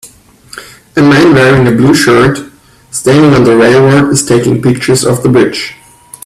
a 0.95 0.99
man 0.99 1.31
wearing 1.31 1.67
a 1.67 1.71
blue 1.71 1.93
shirt, 1.93 2.39
standing 2.89 3.35
on 3.35 3.43
the 3.43 3.55
railroad 3.55 4.09
is 4.09 4.25
taking 4.25 4.59
picture 4.59 4.93
of 4.93 5.21
the 5.21 5.29
bridge. 5.29 5.75